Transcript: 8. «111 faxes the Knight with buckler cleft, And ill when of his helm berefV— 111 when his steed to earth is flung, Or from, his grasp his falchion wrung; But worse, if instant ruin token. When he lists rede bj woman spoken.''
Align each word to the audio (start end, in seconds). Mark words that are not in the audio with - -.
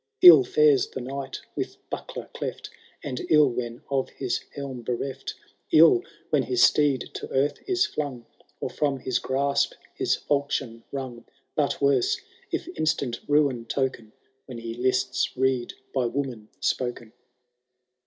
8. 0.23 0.31
«111 0.33 0.51
faxes 0.79 0.91
the 0.95 1.01
Knight 1.01 1.41
with 1.55 1.89
buckler 1.91 2.27
cleft, 2.33 2.71
And 3.03 3.21
ill 3.29 3.51
when 3.51 3.83
of 3.91 4.09
his 4.09 4.39
helm 4.55 4.83
berefV— 4.83 5.35
111 5.69 6.01
when 6.31 6.41
his 6.41 6.63
steed 6.63 7.11
to 7.13 7.29
earth 7.29 7.59
is 7.69 7.85
flung, 7.85 8.25
Or 8.59 8.71
from, 8.71 9.01
his 9.01 9.19
grasp 9.19 9.73
his 9.93 10.15
falchion 10.15 10.83
wrung; 10.91 11.25
But 11.55 11.79
worse, 11.83 12.19
if 12.49 12.67
instant 12.69 13.19
ruin 13.27 13.65
token. 13.67 14.13
When 14.47 14.57
he 14.57 14.73
lists 14.73 15.37
rede 15.37 15.73
bj 15.95 16.11
woman 16.11 16.49
spoken.'' 16.59 17.13